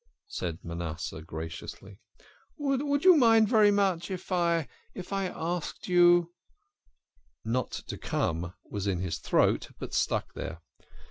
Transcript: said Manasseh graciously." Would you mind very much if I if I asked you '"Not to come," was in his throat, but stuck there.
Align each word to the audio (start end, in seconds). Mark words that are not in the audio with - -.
said 0.29 0.57
Manasseh 0.63 1.21
graciously." 1.21 1.99
Would 2.57 3.05
you 3.05 3.15
mind 3.17 3.47
very 3.47 3.69
much 3.69 4.09
if 4.09 4.31
I 4.31 4.67
if 4.95 5.13
I 5.13 5.25
asked 5.27 5.87
you 5.87 6.33
'"Not 7.55 7.69
to 7.85 7.99
come," 7.99 8.55
was 8.65 8.87
in 8.87 9.01
his 9.01 9.19
throat, 9.19 9.69
but 9.77 9.93
stuck 9.93 10.33
there. 10.33 10.61